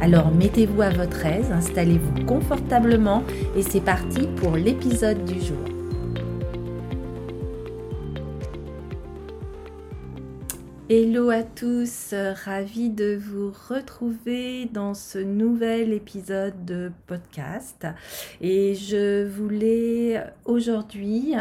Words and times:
Alors 0.00 0.30
mettez-vous 0.30 0.82
à 0.82 0.90
votre 0.90 1.26
aise, 1.26 1.50
installez-vous 1.50 2.24
confortablement 2.24 3.24
et 3.56 3.62
c'est 3.62 3.80
parti 3.80 4.28
pour 4.36 4.56
l'épisode 4.56 5.24
du 5.24 5.40
jour. 5.40 5.77
Hello 10.90 11.28
à 11.28 11.42
tous, 11.42 12.14
ravi 12.46 12.88
de 12.88 13.14
vous 13.14 13.52
retrouver 13.68 14.64
dans 14.72 14.94
ce 14.94 15.18
nouvel 15.18 15.92
épisode 15.92 16.64
de 16.64 16.90
podcast. 17.06 17.86
Et 18.40 18.74
je 18.74 19.26
voulais 19.26 20.24
aujourd'hui 20.46 21.34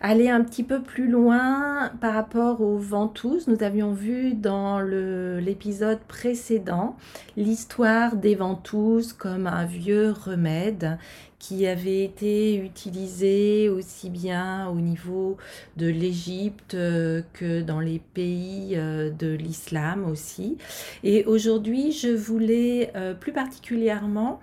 aller 0.00 0.28
un 0.28 0.44
petit 0.44 0.62
peu 0.62 0.82
plus 0.82 1.08
loin 1.08 1.90
par 2.00 2.14
rapport 2.14 2.60
aux 2.60 2.78
ventouses. 2.78 3.48
Nous 3.48 3.64
avions 3.64 3.92
vu 3.92 4.34
dans 4.34 4.78
l'épisode 4.78 5.98
précédent 6.06 6.96
l'histoire 7.36 8.14
des 8.14 8.36
ventouses 8.36 9.12
comme 9.12 9.48
un 9.48 9.64
vieux 9.64 10.12
remède 10.12 10.96
qui 11.38 11.66
avait 11.66 12.02
été 12.02 12.56
utilisé 12.56 13.68
aussi 13.68 14.10
bien 14.10 14.68
au 14.68 14.76
niveau 14.76 15.36
de 15.76 15.86
l'Égypte 15.86 16.74
euh, 16.74 17.22
que 17.34 17.60
dans 17.62 17.80
les 17.80 17.98
pays 17.98 18.72
euh, 18.74 19.10
de 19.10 19.28
l'islam 19.28 20.06
aussi. 20.06 20.56
Et 21.04 21.24
aujourd'hui, 21.24 21.92
je 21.92 22.08
voulais 22.08 22.90
euh, 22.96 23.14
plus 23.14 23.32
particulièrement 23.32 24.40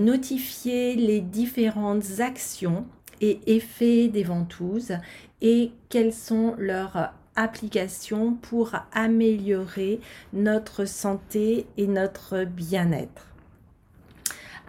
notifier 0.00 0.96
les 0.96 1.20
différentes 1.20 2.18
actions 2.18 2.86
et 3.20 3.40
effets 3.46 4.08
des 4.08 4.24
ventouses 4.24 4.94
et 5.40 5.70
quelles 5.88 6.12
sont 6.12 6.56
leurs 6.58 7.12
applications 7.36 8.34
pour 8.34 8.72
améliorer 8.92 10.00
notre 10.32 10.86
santé 10.86 11.66
et 11.76 11.86
notre 11.86 12.44
bien-être. 12.44 13.29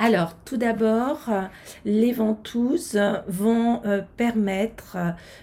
Alors, 0.03 0.33
tout 0.45 0.57
d'abord, 0.57 1.30
les 1.85 2.11
ventouses 2.11 2.99
vont 3.27 3.85
euh, 3.85 4.02
permettre 4.17 4.97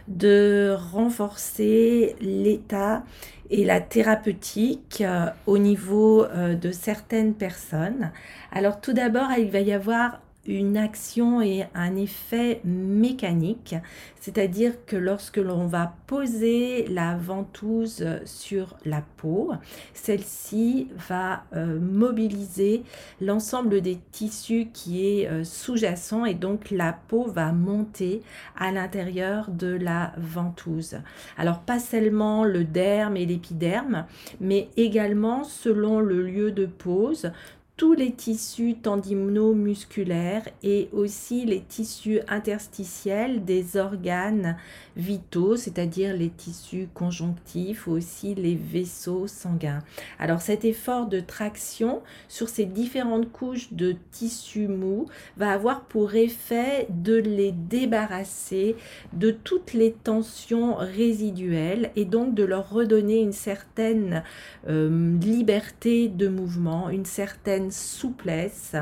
de 0.09 0.75
renforcer 0.93 2.17
l'état 2.21 3.05
et 3.51 3.65
la 3.65 3.81
thérapeutique 3.81 5.01
euh, 5.01 5.27
au 5.47 5.59
niveau 5.59 6.25
euh, 6.25 6.57
de 6.57 6.73
certaines 6.73 7.35
personnes. 7.35 8.11
Alors, 8.51 8.81
tout 8.81 8.93
d'abord, 8.93 9.29
il 9.39 9.49
va 9.49 9.61
y 9.61 9.73
avoir 9.73 10.19
une 10.49 10.79
action 10.79 11.43
et 11.43 11.67
un 11.75 11.95
effet 11.95 12.61
mécanique, 12.65 13.77
c'est-à-dire 14.19 14.85
que 14.87 14.97
lorsque 14.97 15.37
l'on 15.37 15.67
va 15.67 15.95
poser 16.07 16.87
la 16.89 17.17
ventouse 17.17 18.05
sur 18.25 18.77
la 18.85 19.03
peau, 19.19 19.53
celle-ci 19.93 20.89
va 21.09 21.45
euh, 21.55 21.79
mobiliser 21.79 22.83
l'ensemble 23.21 23.83
des 23.83 23.99
tissus 24.11 24.69
qui 24.73 25.07
est 25.07 25.29
euh, 25.29 25.45
sous-jacent 25.45 26.25
et 26.25 26.35
donc 26.35 26.71
la 26.71 26.95
peau 26.95 27.27
va 27.27 27.53
monter 27.53 28.23
à 28.57 28.73
l'intérieur 28.73 29.51
de 29.51 29.69
la 29.69 30.13
ventouse. 30.17 30.97
Alors 31.37 31.61
pas 31.61 31.79
seulement 31.79 32.45
le 32.45 32.65
derme 32.65 33.17
et 33.19 33.27
l'épiderme, 33.27 34.07
mais 34.41 34.71
également 34.77 35.45
selon 35.45 36.01
le 36.01 36.23
lieu 36.23 36.53
de 36.53 36.65
pose, 36.67 37.31
tous 37.79 37.95
les 37.95 38.11
tissus 38.11 38.75
tendino-musculaires 38.75 40.49
et 40.65 40.89
aussi 40.93 41.47
les 41.47 41.61
tissus 41.61 42.19
interstitiels 42.27 43.45
des 43.45 43.77
organes 43.77 44.57
vitaux, 44.97 45.55
c'est-à-dire 45.55 46.13
les 46.17 46.29
tissus 46.29 46.89
conjonctifs, 46.93 47.87
aussi 47.87 48.35
les 48.35 48.57
vaisseaux 48.57 49.29
sanguins. 49.29 49.85
Alors 50.19 50.41
cet 50.41 50.65
effort 50.65 51.07
de 51.07 51.21
traction 51.21 52.03
sur 52.27 52.49
ces 52.49 52.65
différentes 52.65 53.31
couches 53.31 53.73
de 53.73 53.95
tissus 54.11 54.67
mous 54.67 55.07
va 55.37 55.53
avoir 55.53 55.83
pour 55.83 56.17
effet 56.17 56.89
de 56.91 57.15
les 57.15 57.53
débarrasser 57.53 58.75
de 59.13 59.31
toutes 59.31 59.73
les 59.73 59.93
tensions 59.93 60.75
résiduelles 60.75 61.93
et 61.95 62.05
donc 62.05 62.35
de 62.35 62.43
leur 62.43 62.71
redonner 62.71 63.21
une 63.21 63.33
certaine 63.33 64.25
euh, 64.69 65.17
liberté 65.21 66.09
de 66.09 66.27
mouvement, 66.27 66.91
une 66.91 67.05
certaine 67.05 67.68
souplesse 67.71 68.77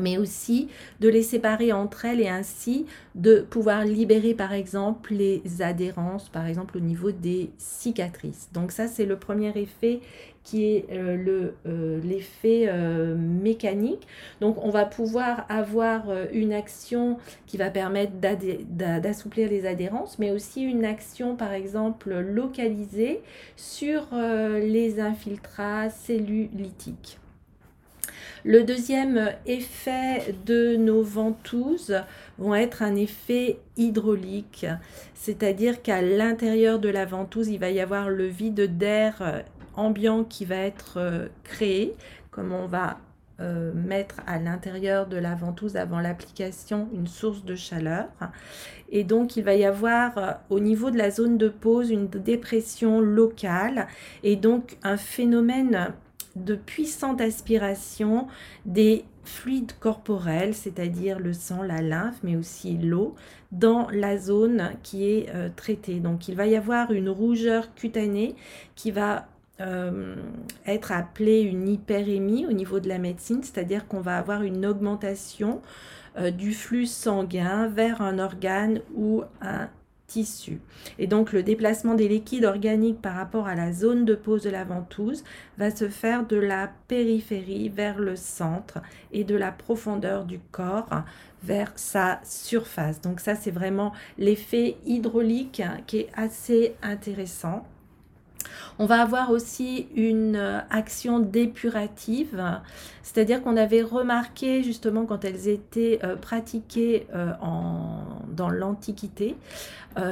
mais 0.00 0.18
aussi 0.18 0.68
de 1.00 1.08
les 1.08 1.22
séparer 1.22 1.72
entre 1.72 2.04
elles 2.04 2.20
et 2.20 2.28
ainsi 2.28 2.86
de 3.14 3.40
pouvoir 3.40 3.84
libérer 3.84 4.34
par 4.34 4.52
exemple 4.52 5.14
les 5.14 5.42
adhérences, 5.60 6.28
par 6.28 6.46
exemple 6.46 6.76
au 6.76 6.80
niveau 6.80 7.10
des 7.10 7.50
cicatrices. 7.58 8.48
Donc 8.52 8.72
ça 8.72 8.88
c'est 8.88 9.06
le 9.06 9.16
premier 9.16 9.56
effet 9.56 10.00
qui 10.42 10.64
est 10.64 10.86
euh, 10.92 11.16
le 11.16 11.54
euh, 11.66 12.00
l'effet 12.04 12.66
euh, 12.68 13.16
mécanique. 13.16 14.06
Donc 14.40 14.62
on 14.62 14.70
va 14.70 14.84
pouvoir 14.84 15.44
avoir 15.48 16.04
une 16.32 16.52
action 16.52 17.18
qui 17.46 17.56
va 17.56 17.70
permettre 17.70 18.12
d'assouplir 18.20 19.48
les 19.48 19.66
adhérences, 19.66 20.18
mais 20.18 20.30
aussi 20.30 20.62
une 20.62 20.84
action 20.84 21.36
par 21.36 21.52
exemple 21.52 22.14
localisée 22.14 23.22
sur 23.56 24.06
les 24.12 25.00
infiltrats 25.00 25.90
cellulitiques. 25.90 27.18
Le 28.44 28.62
deuxième 28.62 29.32
effet 29.46 30.34
de 30.44 30.76
nos 30.76 31.02
ventouses 31.02 31.94
vont 32.38 32.54
être 32.54 32.82
un 32.82 32.94
effet 32.94 33.58
hydraulique, 33.76 34.66
c'est-à-dire 35.14 35.82
qu'à 35.82 36.02
l'intérieur 36.02 36.78
de 36.78 36.88
la 36.88 37.04
ventouse, 37.04 37.48
il 37.48 37.58
va 37.58 37.70
y 37.70 37.80
avoir 37.80 38.08
le 38.08 38.26
vide 38.26 38.78
d'air 38.78 39.16
euh, 39.20 39.40
ambiant 39.74 40.24
qui 40.24 40.44
va 40.44 40.56
être 40.56 40.98
euh, 40.98 41.26
créé, 41.44 41.94
comme 42.30 42.52
on 42.52 42.66
va 42.66 42.98
euh, 43.38 43.70
mettre 43.74 44.22
à 44.26 44.38
l'intérieur 44.38 45.06
de 45.06 45.18
la 45.18 45.34
ventouse 45.34 45.76
avant 45.76 46.00
l'application 46.00 46.88
une 46.94 47.06
source 47.06 47.44
de 47.44 47.54
chaleur. 47.54 48.06
Et 48.88 49.04
donc, 49.04 49.36
il 49.36 49.44
va 49.44 49.54
y 49.54 49.64
avoir 49.66 50.40
au 50.48 50.58
niveau 50.58 50.90
de 50.90 50.96
la 50.96 51.10
zone 51.10 51.36
de 51.36 51.48
pause 51.48 51.90
une 51.90 52.06
dépression 52.06 53.00
locale 53.00 53.88
et 54.22 54.36
donc 54.36 54.78
un 54.82 54.96
phénomène 54.96 55.92
de 56.36 56.54
puissante 56.54 57.20
aspiration 57.20 58.28
des 58.64 59.04
fluides 59.24 59.72
corporels, 59.80 60.54
c'est-à-dire 60.54 61.18
le 61.18 61.32
sang, 61.32 61.62
la 61.62 61.82
lymphe, 61.82 62.18
mais 62.22 62.36
aussi 62.36 62.76
l'eau, 62.76 63.14
dans 63.52 63.88
la 63.90 64.16
zone 64.16 64.72
qui 64.82 65.08
est 65.08 65.34
euh, 65.34 65.48
traitée. 65.54 65.98
Donc 65.98 66.28
il 66.28 66.36
va 66.36 66.46
y 66.46 66.54
avoir 66.54 66.92
une 66.92 67.08
rougeur 67.08 67.74
cutanée 67.74 68.36
qui 68.76 68.90
va 68.90 69.26
euh, 69.60 70.14
être 70.66 70.92
appelée 70.92 71.40
une 71.40 71.68
hyperémie 71.68 72.46
au 72.46 72.52
niveau 72.52 72.78
de 72.78 72.88
la 72.88 72.98
médecine, 72.98 73.42
c'est-à-dire 73.42 73.88
qu'on 73.88 74.00
va 74.00 74.18
avoir 74.18 74.42
une 74.42 74.66
augmentation 74.66 75.62
euh, 76.18 76.30
du 76.30 76.52
flux 76.52 76.86
sanguin 76.86 77.66
vers 77.66 78.02
un 78.02 78.18
organe 78.18 78.80
ou 78.94 79.22
un 79.40 79.68
Et 80.98 81.06
donc 81.06 81.32
le 81.32 81.42
déplacement 81.42 81.94
des 81.94 82.08
liquides 82.08 82.44
organiques 82.44 83.02
par 83.02 83.14
rapport 83.14 83.46
à 83.48 83.54
la 83.54 83.72
zone 83.72 84.04
de 84.04 84.14
pose 84.14 84.42
de 84.42 84.50
la 84.50 84.64
ventouse 84.64 85.24
va 85.58 85.70
se 85.74 85.88
faire 85.88 86.26
de 86.26 86.36
la 86.36 86.70
périphérie 86.88 87.68
vers 87.68 87.98
le 87.98 88.16
centre 88.16 88.78
et 89.12 89.24
de 89.24 89.34
la 89.34 89.52
profondeur 89.52 90.24
du 90.24 90.38
corps 90.38 91.02
vers 91.42 91.72
sa 91.76 92.20
surface. 92.24 93.00
Donc 93.00 93.20
ça 93.20 93.34
c'est 93.34 93.50
vraiment 93.50 93.92
l'effet 94.16 94.76
hydraulique 94.86 95.62
qui 95.86 95.98
est 95.98 96.08
assez 96.14 96.76
intéressant. 96.82 97.66
On 98.78 98.86
va 98.86 99.00
avoir 99.00 99.30
aussi 99.30 99.88
une 99.96 100.36
euh, 100.36 100.60
action 100.70 101.18
dépurative, 101.18 102.42
c'est-à-dire 103.02 103.42
qu'on 103.42 103.56
avait 103.56 103.82
remarqué 103.82 104.62
justement 104.62 105.06
quand 105.06 105.24
elles 105.24 105.48
étaient 105.48 105.98
euh, 106.04 106.16
pratiquées 106.16 107.06
euh, 107.14 107.32
dans 108.28 108.50
l'Antiquité, 108.50 109.36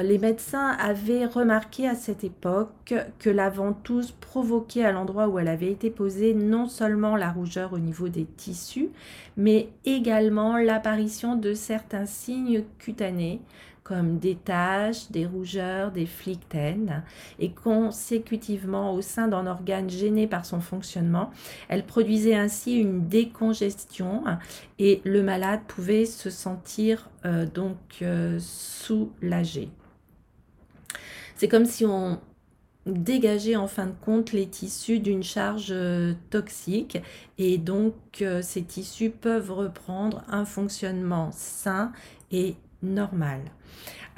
les 0.01 0.17
médecins 0.17 0.75
avaient 0.79 1.27
remarqué 1.27 1.87
à 1.87 1.93
cette 1.93 2.23
époque 2.23 2.95
que 3.19 3.29
la 3.29 3.51
ventouse 3.51 4.13
provoquait 4.19 4.83
à 4.83 4.91
l'endroit 4.91 5.27
où 5.27 5.37
elle 5.37 5.47
avait 5.47 5.71
été 5.71 5.91
posée 5.91 6.33
non 6.33 6.67
seulement 6.67 7.15
la 7.15 7.29
rougeur 7.29 7.71
au 7.73 7.77
niveau 7.77 8.09
des 8.09 8.25
tissus, 8.25 8.89
mais 9.37 9.69
également 9.85 10.57
l'apparition 10.57 11.35
de 11.35 11.53
certains 11.53 12.07
signes 12.07 12.63
cutanés 12.79 13.41
comme 13.85 14.17
des 14.17 14.35
taches, 14.35 15.11
des 15.11 15.27
rougeurs, 15.27 15.91
des 15.91 16.07
flictènes, 16.07 17.03
et 17.37 17.51
consécutivement 17.51 18.91
au 18.95 19.01
sein 19.01 19.27
d'un 19.27 19.45
organe 19.45 19.91
gêné 19.91 20.25
par 20.25 20.43
son 20.43 20.59
fonctionnement, 20.59 21.29
elle 21.69 21.85
produisait 21.85 22.33
ainsi 22.33 22.77
une 22.79 23.07
décongestion 23.07 24.23
et 24.79 25.01
le 25.05 25.21
malade 25.21 25.59
pouvait 25.67 26.07
se 26.07 26.31
sentir 26.31 27.11
euh, 27.25 27.45
donc 27.45 27.77
euh, 28.01 28.39
soulagé. 28.39 29.69
C'est 31.35 31.47
comme 31.47 31.65
si 31.65 31.85
on 31.85 32.19
dégageait 32.87 33.55
en 33.55 33.67
fin 33.67 33.85
de 33.85 33.95
compte 34.03 34.31
les 34.31 34.47
tissus 34.47 34.99
d'une 34.99 35.23
charge 35.23 35.69
euh, 35.69 36.13
toxique 36.31 36.97
et 37.37 37.59
donc 37.59 37.93
ces 38.41 38.63
tissus 38.63 39.11
peuvent 39.11 39.51
reprendre 39.51 40.23
un 40.27 40.45
fonctionnement 40.45 41.29
sain 41.31 41.91
et 42.31 42.55
normal. 42.81 43.41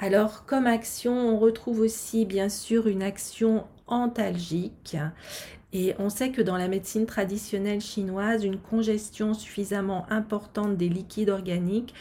Alors 0.00 0.44
comme 0.46 0.66
action, 0.66 1.12
on 1.12 1.38
retrouve 1.38 1.80
aussi 1.80 2.24
bien 2.24 2.48
sûr 2.48 2.86
une 2.86 3.02
action 3.02 3.64
antalgique. 3.86 4.96
Et 5.72 5.94
on 5.98 6.08
sait 6.08 6.30
que 6.30 6.40
dans 6.40 6.56
la 6.56 6.68
médecine 6.68 7.04
traditionnelle 7.04 7.80
chinoise, 7.80 8.44
une 8.44 8.58
congestion 8.58 9.34
suffisamment 9.34 10.06
importante 10.10 10.76
des 10.76 10.88
liquides 10.88 11.30
organiques 11.30 11.94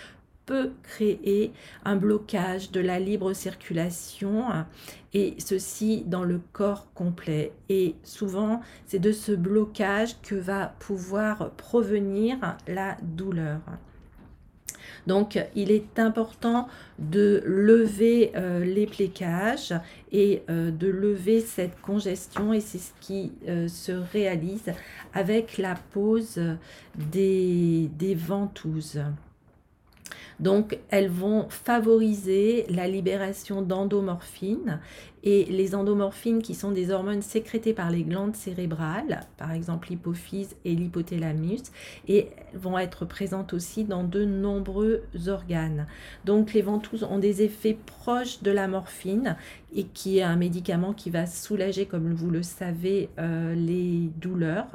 peut 0.46 0.72
créer 0.82 1.52
un 1.84 1.98
blocage 1.98 2.72
de 2.72 2.80
la 2.80 3.00
libre 3.00 3.34
circulation 3.34 4.46
et 5.14 5.36
ceci 5.40 6.04
dans 6.08 6.24
le 6.24 6.40
corps 6.54 6.88
complet. 6.94 7.52
Et 7.68 7.96
souvent, 8.04 8.62
c'est 8.86 9.00
de 9.00 9.12
ce 9.12 9.34
blocage 9.34 10.22
que 10.22 10.36
va 10.36 10.68
pouvoir 10.80 11.52
provenir 11.52 12.58
la 12.66 12.96
douleur. 13.02 13.60
Donc, 15.06 15.40
il 15.56 15.72
est 15.72 16.00
important 16.00 16.68
de 17.00 17.44
lever 17.46 18.32
euh, 18.36 18.64
les 18.64 18.88
plécages 18.88 19.74
et 20.12 20.44
euh, 20.50 20.72
de 20.72 20.88
lever 20.88 21.42
cette 21.42 21.80
congestion 21.82 22.54
et 22.54 22.62
c'est 22.62 22.80
ce 22.80 22.92
qui 23.00 23.32
euh, 23.48 23.68
se 23.68 23.92
réalise 23.92 24.74
avec 25.14 25.58
la 25.58 25.76
pose 25.76 26.40
des 26.96 28.16
ventouses. 28.16 29.00
Donc, 30.40 30.78
elles 30.90 31.10
vont 31.10 31.48
favoriser 31.50 32.66
la 32.70 32.88
libération 32.88 33.62
d'endomorphines 33.62 34.80
et 35.24 35.46
les 35.46 35.76
endomorphines 35.76 36.42
qui 36.42 36.54
sont 36.54 36.72
des 36.72 36.92
hormones 36.92 37.22
sécrétées 37.22 37.74
par 37.74 37.90
les 37.90 38.04
glandes 38.04 38.36
cérébrales, 38.36 39.22
par 39.38 39.52
exemple 39.52 39.90
l'hypophyse 39.90 40.56
et 40.64 40.74
l'hypothalamus, 40.74 41.64
et 42.08 42.30
vont 42.54 42.78
être 42.78 43.04
présentes 43.04 43.54
aussi 43.54 43.84
dans 43.84 44.04
de 44.04 44.24
nombreux 44.24 45.02
organes. 45.28 45.88
Donc, 46.26 46.54
les 46.54 46.62
ventouses 46.62 47.04
ont 47.04 47.20
des 47.20 47.42
effets 47.42 47.78
proches 47.86 48.42
de 48.44 48.52
la 48.52 48.68
morphine 48.68 49.36
et 49.76 49.84
qui 49.84 50.20
est 50.20 50.24
un 50.24 50.36
médicament 50.36 50.94
qui 50.94 51.10
va 51.10 51.26
soulager, 51.26 51.88
comme 51.88 52.14
vous 52.14 52.30
le 52.30 52.44
savez, 52.44 53.10
euh, 53.20 53.54
les 53.56 54.10
douleurs. 54.18 54.68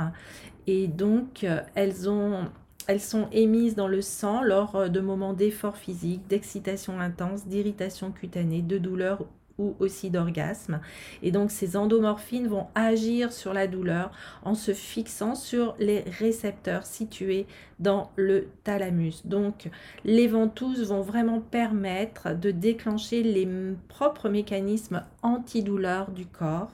Et 0.67 0.87
donc, 0.87 1.44
euh, 1.44 1.61
elles 1.75 2.08
ont 2.08 2.49
elles 2.88 3.00
sont 3.00 3.29
émises 3.32 3.75
dans 3.75 3.88
le 3.88 4.00
sang 4.00 4.43
lors 4.43 4.76
euh, 4.76 4.88
de 4.88 5.00
moments 5.00 5.32
d'effort 5.32 5.76
physique, 5.76 6.26
d'excitation 6.29 7.00
intense, 7.00 7.46
d'irritation 7.46 8.11
cutanée, 8.12 8.62
de 8.62 8.79
douleur 8.79 9.25
ou 9.58 9.75
aussi 9.81 10.11
d'orgasme. 10.11 10.81
Et 11.23 11.31
donc 11.31 11.50
ces 11.50 11.76
endomorphines 11.76 12.49
vont 12.49 12.67
agir 12.75 13.32
sur 13.32 13.52
la 13.52 13.67
douleur 13.67 14.11
en 14.44 14.55
se 14.55 14.73
fixant 14.73 15.34
sur 15.34 15.75
les 15.79 16.00
récepteurs 16.19 16.87
situés 16.87 17.46
dans 17.79 18.11
le 18.17 18.49
thalamus. 18.64 19.26
Donc 19.26 19.69
les 20.05 20.29
ventouses 20.29 20.88
vont 20.88 21.02
vraiment 21.02 21.40
permettre 21.40 22.34
de 22.34 22.50
déclencher 22.50 23.23
les 23.23 23.49
propres 23.88 24.29
mécanismes 24.29 25.02
antidouleurs 25.23 26.11
du 26.11 26.26
corps 26.26 26.73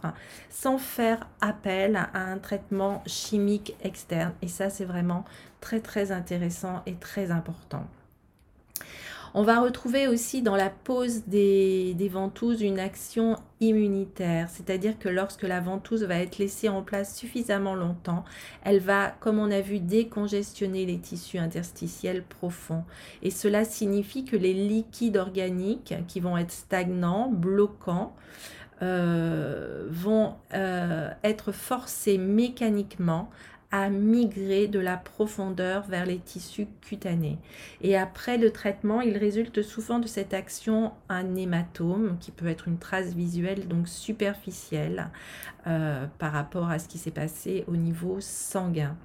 sans 0.50 0.78
faire 0.78 1.26
appel 1.40 1.96
à 1.96 2.10
un 2.14 2.38
traitement 2.38 3.02
chimique 3.06 3.74
externe. 3.82 4.32
Et 4.42 4.48
ça 4.48 4.70
c'est 4.70 4.84
vraiment 4.84 5.24
très 5.60 5.80
très 5.80 6.12
intéressant 6.12 6.82
et 6.86 6.94
très 6.94 7.30
important. 7.30 7.86
On 9.34 9.42
va 9.42 9.60
retrouver 9.60 10.08
aussi 10.08 10.40
dans 10.40 10.56
la 10.56 10.70
pose 10.70 11.24
des, 11.26 11.94
ventouses 12.10 12.62
une 12.62 12.78
action 12.78 13.36
immunitaire, 13.60 14.48
c'est-à-dire 14.48 14.98
que 14.98 15.08
lorsque 15.08 15.42
la 15.42 15.60
ventouse 15.60 16.02
va 16.04 16.18
être 16.18 16.38
laissée 16.38 16.68
en 16.68 16.82
place 16.82 17.14
suffisamment 17.14 17.74
longtemps, 17.74 18.24
elle 18.64 18.80
va, 18.80 19.14
comme 19.20 19.38
on 19.38 19.50
a 19.50 19.60
vu, 19.60 19.80
décongestionner 19.80 20.86
les 20.86 20.98
tissus 20.98 21.38
interstitiels 21.38 22.22
profonds. 22.22 22.84
Et 23.22 23.30
cela 23.30 23.64
signifie 23.64 24.24
que 24.24 24.36
les 24.36 24.54
liquides 24.54 25.18
organiques 25.18 25.94
qui 26.06 26.20
vont 26.20 26.38
être 26.38 26.52
stagnants, 26.52 27.28
bloquants, 27.28 28.16
euh, 28.80 29.86
vont 29.90 30.36
euh, 30.54 31.10
être 31.24 31.52
forcés 31.52 32.16
mécaniquement 32.16 33.28
à 33.70 33.90
migrer 33.90 34.66
de 34.66 34.78
la 34.78 34.96
profondeur 34.96 35.82
vers 35.86 36.06
les 36.06 36.18
tissus 36.18 36.66
cutanés. 36.80 37.38
Et 37.82 37.96
après 37.96 38.38
le 38.38 38.50
traitement, 38.50 39.00
il 39.00 39.16
résulte 39.18 39.62
souvent 39.62 39.98
de 39.98 40.06
cette 40.06 40.32
action 40.32 40.92
un 41.08 41.34
hématome 41.36 42.16
qui 42.18 42.30
peut 42.30 42.46
être 42.46 42.68
une 42.68 42.78
trace 42.78 43.12
visuelle 43.12 43.68
donc 43.68 43.88
superficielle 43.88 45.10
euh, 45.66 46.06
par 46.18 46.32
rapport 46.32 46.70
à 46.70 46.78
ce 46.78 46.88
qui 46.88 46.98
s'est 46.98 47.10
passé 47.10 47.64
au 47.68 47.76
niveau 47.76 48.18
sanguin. 48.20 48.96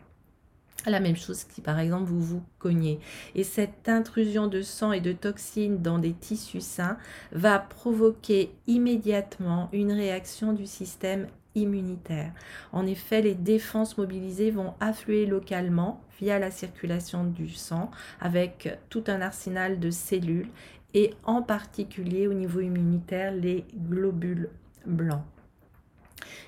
La 0.86 1.00
même 1.00 1.16
chose 1.16 1.46
si 1.50 1.62
par 1.62 1.80
exemple 1.80 2.06
vous 2.06 2.22
vous 2.22 2.44
cognez. 2.60 3.00
Et 3.36 3.44
cette 3.44 3.88
intrusion 3.88 4.48
de 4.48 4.62
sang 4.62 4.92
et 4.92 5.00
de 5.00 5.14
toxines 5.14 5.82
dans 5.82 5.98
des 5.98 6.14
tissus 6.14 6.62
sains 6.62 6.98
va 7.32 7.60
provoquer 7.60 8.52
immédiatement 8.68 9.70
une 9.72 9.94
réaction 9.94 10.52
du 10.52 10.66
système 10.66 11.28
immunitaire. 11.56 12.32
En 12.72 12.86
effet, 12.86 13.22
les 13.22 13.36
défenses 13.36 13.98
mobilisées 13.98 14.52
vont 14.52 14.74
affluer 14.80 15.26
localement 15.26 16.02
via 16.20 16.40
la 16.40 16.52
circulation 16.52 17.24
du 17.24 17.50
sang 17.50 17.92
avec 18.20 18.78
tout 18.90 19.04
un 19.08 19.22
arsenal 19.22 19.80
de 19.80 19.92
cellules 19.92 20.50
et 20.94 21.14
en 21.24 21.42
particulier 21.42 22.28
au 22.28 22.34
niveau 22.34 22.60
immunitaire 22.60 23.34
les 23.34 23.66
globules 23.76 24.50
blancs 24.86 25.24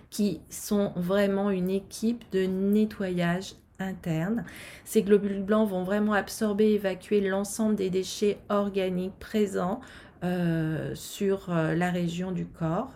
qui 0.09 0.39
sont 0.49 0.93
vraiment 0.95 1.49
une 1.49 1.69
équipe 1.69 2.23
de 2.31 2.45
nettoyage 2.45 3.55
interne. 3.79 4.45
Ces 4.85 5.03
globules 5.03 5.43
blancs 5.43 5.69
vont 5.69 5.83
vraiment 5.83 6.13
absorber 6.13 6.71
et 6.71 6.75
évacuer 6.75 7.19
l'ensemble 7.19 7.75
des 7.75 7.89
déchets 7.89 8.37
organiques 8.47 9.19
présents 9.19 9.81
euh, 10.25 10.95
sur 10.95 11.49
euh, 11.49 11.75
la 11.75 11.91
région 11.91 12.31
du 12.31 12.47
corps. 12.47 12.93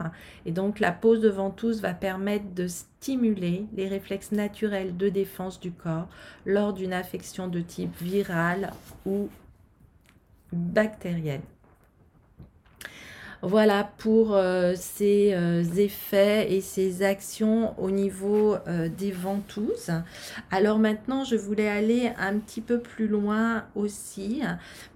Et 0.48 0.52
donc 0.52 0.80
la 0.80 0.92
pose 0.92 1.22
de 1.22 1.30
ventouse 1.30 1.80
va 1.82 1.94
permettre 1.94 2.56
de 2.56 2.68
stimuler 2.68 3.68
les 3.76 3.88
réflexes 3.88 4.32
naturels 4.32 4.98
de 4.98 5.10
défense 5.10 5.60
du 5.60 5.72
corps 5.72 6.08
lors 6.46 6.74
d'une 6.74 6.94
affection 6.94 7.48
de 7.48 7.62
type 7.62 7.96
viral 8.02 8.72
ou 9.06 9.30
bactérienne. 10.52 11.42
Voilà 13.42 13.90
pour 14.00 14.36
euh, 14.36 14.74
ces 14.76 15.32
euh, 15.34 15.64
effets 15.78 16.52
et 16.54 16.60
ces 16.60 17.04
actions 17.04 17.74
au 17.80 17.90
niveau 17.90 18.56
euh, 18.68 18.90
des 18.90 19.12
ventouses. 19.12 19.92
Alors 20.52 20.78
maintenant, 20.78 21.24
je 21.24 21.38
voulais 21.38 21.70
aller 21.70 22.12
un 22.18 22.38
petit 22.38 22.60
peu 22.60 22.80
plus 22.80 23.08
loin 23.08 23.64
aussi 23.76 24.42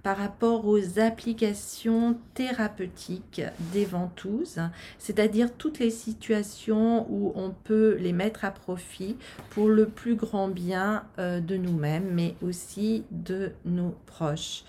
par 0.02 0.18
rapport 0.18 0.66
aux 0.66 0.98
applications 0.98 2.18
thérapeutiques 2.34 3.40
des 3.72 3.86
ventouses, 3.86 4.60
c'est-à-dire 4.98 5.48
toutes 5.56 5.78
les 5.78 5.90
situations 5.90 7.06
où 7.10 7.32
on 7.36 7.50
peut 7.50 7.96
les 7.98 8.12
mettre 8.12 8.44
à 8.44 8.50
profit 8.50 9.16
pour 9.50 9.68
le 9.68 9.86
plus 9.86 10.16
grand 10.16 10.48
bien 10.48 11.04
de 11.16 11.56
nous-mêmes, 11.56 12.10
mais 12.12 12.34
aussi 12.42 13.04
de 13.10 13.52
nos 13.64 13.94
proches. 14.06 14.64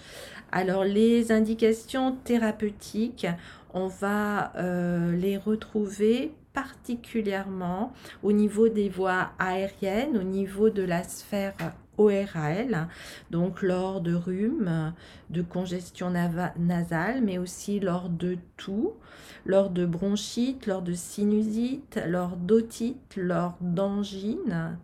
Alors 0.52 0.86
les 0.86 1.34
indications 1.34 2.16
thérapeutiques, 2.24 3.28
on 3.76 3.88
va 3.88 4.54
euh, 4.56 5.16
les 5.16 5.38
retrouver 5.38 6.34
particulièrement 6.54 7.94
au 8.24 8.32
niveau 8.32 8.70
des 8.70 8.88
voies 8.88 9.32
aériennes, 9.38 10.18
au 10.18 10.24
niveau 10.24 10.70
de 10.70 10.82
la 10.82 11.04
sphère 11.04 11.54
ORL, 11.98 12.88
donc 13.32 13.62
lors 13.62 14.00
de 14.00 14.16
rhume, 14.16 14.94
de 15.30 15.42
congestion 15.42 16.10
nasale, 16.58 17.22
mais 17.22 17.38
aussi 17.38 17.82
lors 17.82 18.10
de 18.10 18.38
toux, 18.56 18.94
lors 19.46 19.70
de 19.70 19.86
bronchite, 19.86 20.66
lors 20.66 20.82
de 20.82 20.94
sinusite, 20.94 22.00
lors 22.08 22.38
d'otite, 22.38 23.16
lors 23.18 23.58
d'angine, 23.60 24.78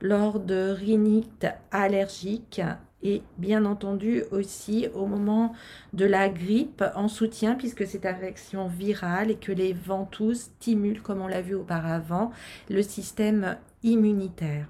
lors 0.00 0.40
de 0.40 0.70
rhinite 0.70 1.46
allergique 1.70 2.60
et 3.02 3.22
bien 3.36 3.64
entendu 3.64 4.24
aussi 4.32 4.88
au 4.94 5.06
moment 5.06 5.52
de 5.92 6.04
la 6.04 6.28
grippe 6.28 6.82
en 6.94 7.08
soutien 7.08 7.54
puisque 7.54 7.86
c'est 7.86 8.06
affection 8.06 8.66
virale 8.66 9.30
et 9.30 9.36
que 9.36 9.52
les 9.52 9.72
ventouses 9.72 10.50
stimulent, 10.56 11.02
comme 11.02 11.20
on 11.20 11.28
l'a 11.28 11.42
vu 11.42 11.54
auparavant, 11.54 12.32
le 12.68 12.82
système 12.82 13.56
immunitaire. 13.82 14.68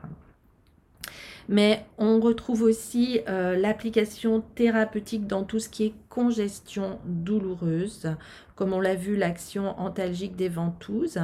Mais 1.48 1.86
on 1.96 2.20
retrouve 2.20 2.62
aussi 2.62 3.20
euh, 3.26 3.56
l'application 3.56 4.42
thérapeutique 4.54 5.26
dans 5.26 5.44
tout 5.44 5.58
ce 5.58 5.70
qui 5.70 5.86
est 5.86 5.94
congestion 6.10 6.98
douloureuse, 7.06 8.14
comme 8.54 8.74
on 8.74 8.80
l'a 8.80 8.94
vu 8.94 9.16
l'action 9.16 9.78
antalgique 9.80 10.36
des 10.36 10.50
ventouses. 10.50 11.18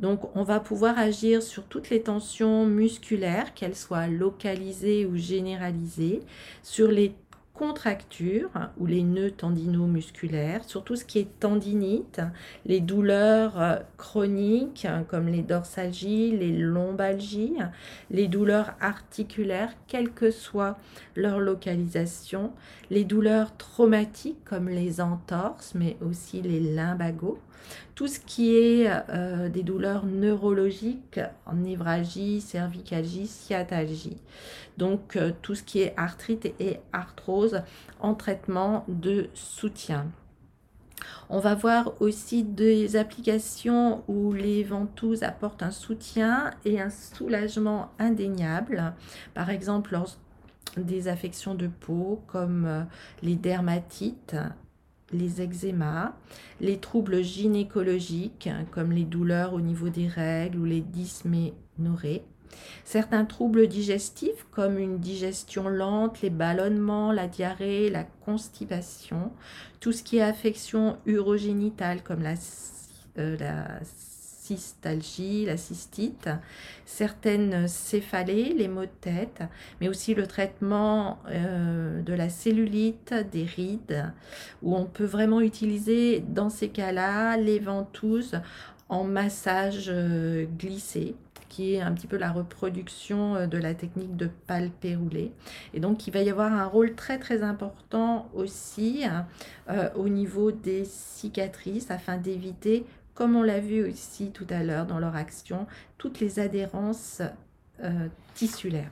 Donc 0.00 0.34
on 0.34 0.44
va 0.44 0.60
pouvoir 0.60 0.98
agir 0.98 1.42
sur 1.42 1.64
toutes 1.64 1.90
les 1.90 2.00
tensions 2.00 2.64
musculaires, 2.64 3.52
qu'elles 3.52 3.76
soient 3.76 4.06
localisées 4.06 5.04
ou 5.04 5.16
généralisées, 5.16 6.22
sur 6.62 6.88
les 6.88 7.12
contractures 7.56 8.50
ou 8.78 8.86
les 8.86 9.02
nœuds 9.02 9.30
tendino-musculaires, 9.30 10.62
surtout 10.64 10.94
ce 10.96 11.04
qui 11.04 11.18
est 11.18 11.40
tendinite, 11.40 12.20
les 12.66 12.80
douleurs 12.80 13.60
euh, 13.60 13.76
chroniques 13.96 14.86
comme 15.08 15.28
les 15.28 15.42
dorsalgies, 15.42 16.36
les 16.36 16.52
lombalgies, 16.52 17.56
les 18.10 18.28
douleurs 18.28 18.74
articulaires, 18.80 19.72
quelle 19.88 20.10
que 20.10 20.30
soit 20.30 20.76
leur 21.14 21.40
localisation, 21.40 22.52
les 22.90 23.04
douleurs 23.04 23.56
traumatiques 23.56 24.44
comme 24.44 24.68
les 24.68 25.00
entorses, 25.00 25.74
mais 25.74 25.96
aussi 26.00 26.42
les 26.42 26.60
limbagos, 26.60 27.38
tout 27.94 28.08
ce 28.08 28.20
qui 28.20 28.56
est 28.56 28.90
euh, 29.10 29.48
des 29.48 29.62
douleurs 29.62 30.04
neurologiques, 30.06 31.20
en 31.46 31.54
névralgie, 31.54 32.40
cervicalgie, 32.40 33.26
sciatalgie. 33.26 34.18
Donc 34.76 35.16
euh, 35.16 35.32
tout 35.42 35.54
ce 35.54 35.62
qui 35.62 35.80
est 35.80 35.94
arthrite 35.96 36.52
et 36.60 36.78
arthrose 36.92 37.62
en 38.00 38.14
traitement 38.14 38.84
de 38.88 39.28
soutien. 39.34 40.06
On 41.28 41.40
va 41.40 41.54
voir 41.54 41.92
aussi 42.00 42.44
des 42.44 42.96
applications 42.96 44.02
où 44.08 44.32
les 44.32 44.62
ventouses 44.62 45.22
apportent 45.22 45.62
un 45.62 45.70
soutien 45.70 46.52
et 46.64 46.80
un 46.80 46.90
soulagement 46.90 47.90
indéniable. 47.98 48.94
Par 49.34 49.50
exemple, 49.50 49.92
lors 49.92 50.16
des 50.76 51.08
affections 51.08 51.54
de 51.54 51.68
peau 51.68 52.22
comme 52.26 52.66
euh, 52.66 52.82
les 53.22 53.36
dermatites, 53.36 54.36
les 55.12 55.40
eczémas, 55.40 56.14
les 56.60 56.78
troubles 56.78 57.22
gynécologiques 57.22 58.48
comme 58.72 58.92
les 58.92 59.04
douleurs 59.04 59.54
au 59.54 59.60
niveau 59.60 59.88
des 59.88 60.08
règles 60.08 60.58
ou 60.58 60.64
les 60.64 60.80
dysménorrhées, 60.80 62.24
certains 62.84 63.24
troubles 63.24 63.68
digestifs 63.68 64.46
comme 64.50 64.78
une 64.78 64.98
digestion 64.98 65.68
lente, 65.68 66.22
les 66.22 66.30
ballonnements, 66.30 67.12
la 67.12 67.28
diarrhée, 67.28 67.90
la 67.90 68.04
constipation, 68.04 69.32
tout 69.80 69.92
ce 69.92 70.02
qui 70.02 70.18
est 70.18 70.22
affection 70.22 70.98
urogénitale 71.06 72.02
comme 72.02 72.22
la, 72.22 72.34
euh, 73.18 73.36
la 73.38 73.80
cystalgie, 74.46 75.44
la 75.44 75.56
cystite, 75.56 76.28
certaines 76.84 77.66
céphalées, 77.66 78.54
les 78.56 78.68
maux 78.68 78.82
de 78.82 79.00
tête, 79.00 79.42
mais 79.80 79.88
aussi 79.88 80.14
le 80.14 80.26
traitement 80.26 81.18
euh, 81.28 82.02
de 82.02 82.14
la 82.14 82.28
cellulite, 82.28 83.14
des 83.32 83.44
rides, 83.44 84.12
où 84.62 84.76
on 84.76 84.84
peut 84.84 85.04
vraiment 85.04 85.40
utiliser 85.40 86.20
dans 86.20 86.50
ces 86.50 86.68
cas-là 86.68 87.36
les 87.36 87.58
ventouses 87.58 88.40
en 88.88 89.02
massage 89.02 89.86
euh, 89.88 90.46
glissé 90.58 91.16
qui 91.48 91.74
est 91.74 91.80
un 91.80 91.92
petit 91.92 92.08
peu 92.08 92.18
la 92.18 92.32
reproduction 92.32 93.34
euh, 93.36 93.46
de 93.46 93.56
la 93.56 93.72
technique 93.72 94.16
de 94.16 94.28
palpé 94.46 94.94
roulé. 94.94 95.32
Et 95.74 95.80
donc, 95.80 96.06
il 96.06 96.12
va 96.12 96.20
y 96.20 96.28
avoir 96.28 96.52
un 96.52 96.66
rôle 96.66 96.94
très 96.94 97.18
très 97.18 97.42
important 97.42 98.28
aussi 98.34 99.04
au 99.96 100.08
niveau 100.08 100.52
des 100.52 100.84
cicatrices 100.84 101.90
afin 101.90 102.18
d'éviter 102.18 102.84
comme 103.16 103.34
on 103.34 103.42
l'a 103.42 103.58
vu 103.58 103.82
aussi 103.88 104.30
tout 104.30 104.46
à 104.50 104.62
l'heure 104.62 104.86
dans 104.86 105.00
leur 105.00 105.16
action, 105.16 105.66
toutes 105.98 106.20
les 106.20 106.38
adhérences 106.38 107.22
euh, 107.82 108.08
tissulaires. 108.34 108.90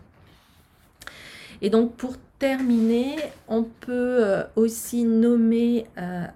Et 1.60 1.70
donc 1.70 1.94
pour 1.94 2.16
terminer, 2.38 3.16
on 3.48 3.62
peut 3.62 4.24
euh, 4.24 4.42
aussi 4.56 5.04
nommer 5.04 5.86
euh, 5.98 6.26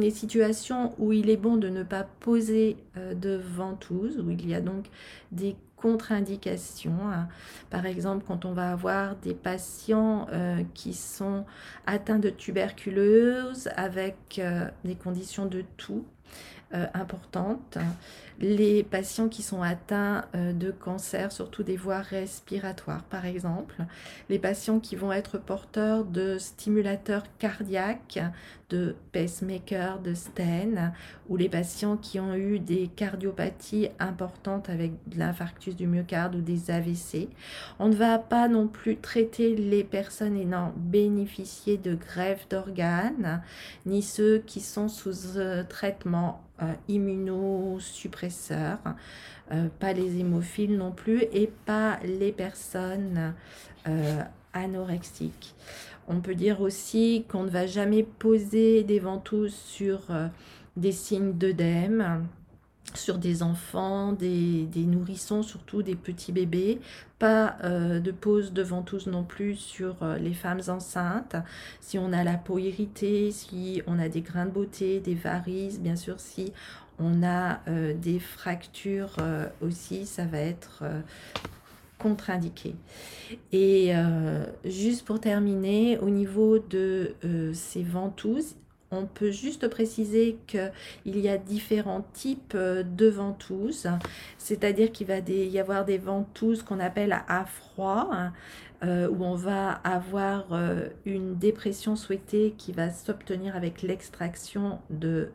les 0.00 0.10
situations 0.10 0.94
où 0.98 1.12
il 1.12 1.28
est 1.30 1.36
bon 1.36 1.56
de 1.56 1.68
ne 1.68 1.82
pas 1.82 2.04
poser 2.20 2.76
de 2.96 3.36
ventouse, 3.36 4.18
où 4.18 4.30
il 4.30 4.48
y 4.48 4.54
a 4.54 4.60
donc 4.60 4.86
des 5.32 5.56
contre-indications. 5.76 6.98
Par 7.70 7.86
exemple, 7.86 8.24
quand 8.26 8.44
on 8.44 8.52
va 8.52 8.70
avoir 8.70 9.16
des 9.16 9.32
patients 9.32 10.26
qui 10.74 10.92
sont 10.92 11.46
atteints 11.86 12.18
de 12.18 12.28
tuberculose 12.28 13.70
avec 13.76 14.42
des 14.84 14.94
conditions 14.94 15.46
de 15.46 15.64
toux, 15.78 16.04
euh, 16.72 16.86
importante. 16.94 17.78
Les 18.38 18.84
patients 18.84 19.28
qui 19.28 19.42
sont 19.42 19.60
atteints 19.60 20.24
euh, 20.36 20.52
de 20.52 20.70
cancer, 20.70 21.32
surtout 21.32 21.64
des 21.64 21.76
voies 21.76 21.98
respiratoires 21.98 23.02
par 23.02 23.26
exemple, 23.26 23.74
les 24.28 24.38
patients 24.38 24.78
qui 24.78 24.94
vont 24.94 25.10
être 25.10 25.36
porteurs 25.36 26.04
de 26.04 26.38
stimulateurs 26.38 27.24
cardiaques, 27.38 28.20
de 28.70 28.94
pacemaker, 29.12 29.98
de 30.00 30.14
stent, 30.14 30.92
ou 31.28 31.36
les 31.36 31.48
patients 31.48 31.96
qui 31.96 32.18
ont 32.18 32.34
eu 32.34 32.58
des 32.58 32.88
cardiopathies 32.88 33.88
importantes 33.98 34.70
avec 34.70 34.92
l'infarctus 35.16 35.76
du 35.76 35.86
myocarde 35.86 36.36
ou 36.36 36.40
des 36.40 36.70
AVC. 36.70 37.28
On 37.78 37.88
ne 37.88 37.94
va 37.94 38.18
pas 38.18 38.48
non 38.48 38.68
plus 38.68 38.96
traiter 38.96 39.54
les 39.56 39.84
personnes 39.84 40.36
ayant 40.36 40.72
bénéficié 40.76 41.76
de 41.76 41.94
grève 41.94 42.46
d'organes, 42.48 43.42
ni 43.86 44.02
ceux 44.02 44.38
qui 44.38 44.60
sont 44.60 44.88
sous 44.88 45.36
euh, 45.36 45.64
traitement 45.64 46.42
euh, 46.62 46.72
immunosuppresseurs, 46.88 48.78
euh, 49.52 49.68
pas 49.78 49.92
les 49.92 50.18
hémophiles 50.18 50.76
non 50.76 50.92
plus, 50.92 51.22
et 51.32 51.50
pas 51.66 51.98
les 52.04 52.32
personnes 52.32 53.34
anorexiques. 54.52 55.54
On 56.12 56.20
peut 56.20 56.34
dire 56.34 56.60
aussi 56.60 57.24
qu'on 57.28 57.44
ne 57.44 57.48
va 57.48 57.68
jamais 57.68 58.02
poser 58.02 58.82
des 58.82 58.98
ventouses 58.98 59.54
sur 59.54 60.10
euh, 60.10 60.26
des 60.76 60.90
signes 60.90 61.34
d'œdème, 61.34 62.26
sur 62.94 63.16
des 63.16 63.44
enfants, 63.44 64.12
des, 64.12 64.66
nourrissons, 64.74 65.44
surtout 65.44 65.84
des 65.84 65.94
petits 65.94 66.32
bébés. 66.32 66.80
Pas 67.20 67.56
euh, 67.62 68.00
de 68.00 68.10
pose 68.10 68.52
de 68.52 68.62
ventouses 68.62 69.06
non 69.06 69.22
plus 69.22 69.54
sur 69.54 70.02
euh, 70.02 70.18
les 70.18 70.34
femmes 70.34 70.62
enceintes. 70.66 71.36
Si 71.80 71.96
on 71.96 72.12
a 72.12 72.24
la 72.24 72.36
peau 72.36 72.58
irritée, 72.58 73.30
si 73.30 73.80
on 73.86 74.00
a 74.00 74.08
des 74.08 74.22
grains 74.22 74.46
de 74.46 74.50
beauté, 74.50 74.98
des 74.98 75.14
varices, 75.14 75.78
bien 75.78 75.94
sûr, 75.94 76.18
si 76.18 76.52
on 76.98 77.22
a 77.22 77.60
des 77.94 78.18
fractures 78.18 79.16
aussi, 79.62 80.04
ça 80.04 80.26
va 80.26 80.38
être 80.38 80.82
contre-indiqué. 82.00 82.74
Et 83.52 83.94
euh, 83.94 84.44
juste 84.64 85.04
pour 85.04 85.20
terminer, 85.20 85.98
au 85.98 86.10
niveau 86.10 86.58
de 86.58 87.14
euh, 87.24 87.52
ces 87.54 87.82
ventouses, 87.82 88.56
on 88.92 89.06
peut 89.06 89.30
juste 89.30 89.68
préciser 89.68 90.38
qu'il 90.48 90.70
y 91.04 91.28
a 91.28 91.38
différents 91.38 92.04
types 92.12 92.54
euh, 92.56 92.82
de 92.82 93.06
ventouses, 93.06 93.86
c'est-à-dire 94.36 94.90
qu'il 94.90 95.06
va 95.06 95.18
y 95.18 95.58
avoir 95.60 95.84
des 95.84 95.98
ventouses 95.98 96.64
qu'on 96.64 96.80
appelle 96.80 97.16
à 97.28 97.44
froid, 97.44 98.08
hein, 98.10 98.32
où 98.82 99.24
on 99.26 99.34
va 99.34 99.72
avoir 99.72 100.46
une 101.04 101.36
dépression 101.36 101.96
souhaitée 101.96 102.54
qui 102.56 102.72
va 102.72 102.88
s'obtenir 102.88 103.54
avec 103.54 103.82
l'extraction 103.82 104.78
de, 104.88 105.28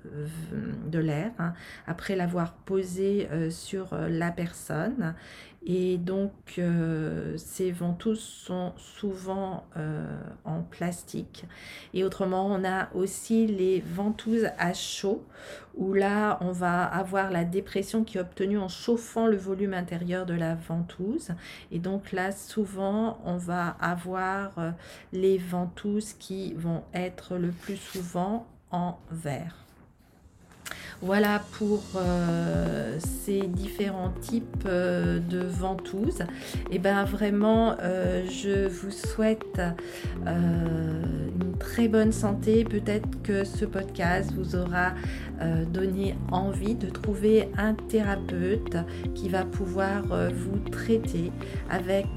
de 0.87 0.97
l'air, 0.97 1.29
hein, 1.37 1.53
après 1.85 2.15
l'avoir 2.15 2.53
posé 2.53 3.29
sur 3.51 3.95
la 4.09 4.31
personne. 4.31 5.13
Et 5.67 5.97
donc, 5.97 6.31
euh, 6.59 7.35
ces 7.37 7.71
ventouses 7.71 8.21
sont 8.21 8.73
souvent 8.77 9.63
euh, 9.77 10.05
en 10.43 10.61
plastique. 10.61 11.45
Et 11.95 12.03
autrement, 12.03 12.45
on 12.45 12.63
a 12.63 12.93
aussi 12.93 13.47
les 13.47 13.81
ventouses 13.81 14.47
à 14.59 14.73
chaud, 14.73 15.23
où 15.73 15.93
là, 15.93 16.37
on 16.41 16.51
va 16.51 16.83
avoir 16.83 17.31
la 17.31 17.45
dépression 17.45 18.03
qui 18.03 18.19
est 18.19 18.21
obtenue 18.21 18.59
en 18.59 18.67
chauffant 18.67 19.25
le 19.25 19.37
volume 19.37 19.73
intérieur 19.73 20.27
de 20.27 20.35
la 20.35 20.53
ventouse. 20.53 21.31
Et 21.71 21.79
donc 21.79 22.11
là, 22.11 22.31
souvent, 22.31 23.19
on 23.25 23.37
va 23.37 23.69
avoir 23.79 24.59
euh, 24.59 24.71
les 25.13 25.39
ventouses 25.39 26.13
qui 26.13 26.53
vont 26.53 26.83
être 26.93 27.37
le 27.37 27.49
plus 27.49 27.77
souvent 27.77 28.45
en 28.69 28.99
verre. 29.09 29.64
Voilà 31.01 31.41
pour 31.57 31.83
euh, 31.95 32.97
ces 32.99 33.41
différents 33.41 34.13
types 34.21 34.65
euh, 34.65 35.19
de 35.19 35.39
ventouses. 35.39 36.23
Et 36.71 36.79
bien 36.79 37.03
vraiment, 37.03 37.75
euh, 37.81 38.25
je 38.29 38.67
vous 38.67 38.91
souhaite 38.91 39.61
une 40.25 41.57
très 41.59 41.87
bonne 41.87 42.11
santé. 42.11 42.63
Peut-être 42.63 43.21
que 43.23 43.43
ce 43.43 43.65
podcast 43.65 44.31
vous 44.35 44.55
aura 44.55 44.93
donné 45.73 46.15
envie 46.31 46.75
de 46.75 46.89
trouver 46.89 47.49
un 47.57 47.73
thérapeute 47.73 48.77
qui 49.15 49.27
va 49.27 49.43
pouvoir 49.43 50.03
vous 50.03 50.57
traiter 50.71 51.31
avec 51.69 52.07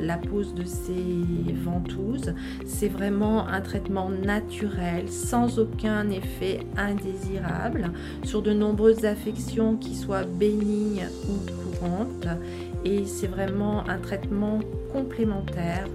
la 0.00 0.16
pose 0.16 0.54
de 0.54 0.64
ces 0.64 1.52
ventouses. 1.64 2.32
C'est 2.64 2.88
vraiment 2.88 3.48
un 3.48 3.60
traitement 3.60 4.08
naturel, 4.08 5.08
sans 5.10 5.58
aucun 5.58 6.08
effet 6.10 6.60
indésirable. 6.76 7.90
Sur 8.24 8.42
de 8.42 8.52
nombreuses 8.52 9.04
affections 9.04 9.76
qui 9.76 9.94
soient 9.94 10.24
bénignes 10.24 11.08
ou 11.28 11.50
courantes. 11.50 12.26
Et 12.84 13.06
c'est 13.06 13.26
vraiment 13.26 13.88
un 13.88 13.98
traitement 13.98 14.60
complémentaire 14.92 15.88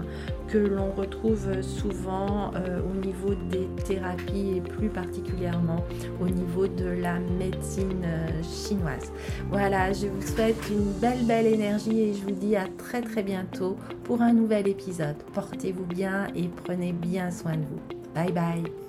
que 0.48 0.58
l'on 0.58 0.92
retrouve 0.92 1.62
souvent 1.62 2.52
euh, 2.56 2.82
au 2.82 3.06
niveau 3.06 3.36
des 3.50 3.68
thérapies 3.86 4.58
et 4.58 4.62
plus 4.62 4.90
particulièrement 4.90 5.86
au 6.20 6.28
niveau 6.28 6.68
de 6.68 6.86
la 6.86 7.20
médecine 7.20 8.04
euh, 8.04 8.44
chinoise. 8.44 9.12
Voilà, 9.50 9.94
je 9.94 10.08
vous 10.08 10.22
souhaite 10.22 10.58
une 10.70 10.92
belle 11.00 11.24
belle 11.26 11.46
énergie 11.46 12.02
et 12.02 12.14
je 12.14 12.24
vous 12.24 12.32
dis 12.32 12.56
à 12.56 12.66
très 12.78 13.02
très 13.02 13.24
bientôt 13.24 13.78
pour 14.04 14.22
un 14.22 14.34
nouvel 14.34 14.68
épisode. 14.68 15.18
Portez-vous 15.34 15.86
bien 15.86 16.28
et 16.36 16.50
prenez 16.64 16.94
bien 16.94 17.30
soin 17.30 17.54
de 17.54 17.66
vous. 17.70 17.82
Bye 18.16 18.32
bye. 18.32 18.89